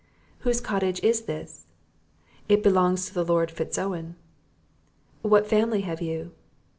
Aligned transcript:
"Whose 0.39 0.59
cottage 0.59 0.99
is 1.03 1.25
this?" 1.25 1.67
"It 2.49 2.63
belongs 2.63 3.05
to 3.05 3.13
the 3.13 3.23
Lord 3.23 3.51
Fitz 3.51 3.77
Owen." 3.77 4.15
"What 5.21 5.45
family 5.45 5.81
have 5.81 6.01
you?" 6.01 6.31